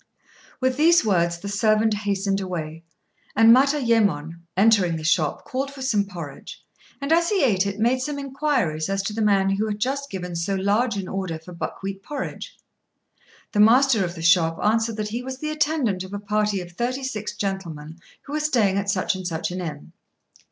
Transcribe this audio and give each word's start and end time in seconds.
With 0.59 0.77
these 0.77 1.05
words 1.05 1.37
the 1.37 1.47
servant 1.47 1.93
hastened 1.93 2.41
away; 2.41 2.83
and 3.35 3.55
Matayémon, 3.55 4.39
entering 4.57 4.95
the 4.95 5.03
shop, 5.03 5.45
called 5.45 5.71
for 5.71 5.83
some 5.83 6.05
porridge, 6.05 6.65
and 6.99 7.11
as 7.11 7.29
he 7.29 7.43
ate 7.43 7.67
it, 7.67 7.77
made 7.79 8.01
some 8.01 8.17
inquiries 8.17 8.89
as 8.89 9.03
to 9.03 9.13
the 9.13 9.21
man 9.21 9.51
who 9.51 9.67
had 9.67 9.77
just 9.77 10.09
given 10.09 10.35
so 10.35 10.55
large 10.55 10.97
an 10.97 11.07
order 11.07 11.37
for 11.37 11.53
buckwheat 11.53 12.01
porridge. 12.01 12.57
The 13.51 13.59
master 13.59 14.03
of 14.03 14.15
the 14.15 14.23
shop 14.23 14.57
answered 14.63 14.97
that 14.97 15.09
he 15.09 15.21
was 15.21 15.37
the 15.37 15.51
attendant 15.51 16.03
of 16.03 16.15
a 16.15 16.19
party 16.19 16.61
of 16.61 16.71
thirty 16.71 17.03
six 17.03 17.35
gentlemen 17.35 17.99
who 18.23 18.33
were 18.33 18.39
staying 18.39 18.79
at 18.79 18.89
such 18.89 19.13
and 19.13 19.27
such 19.27 19.51
an 19.51 19.61
inn. 19.61 19.91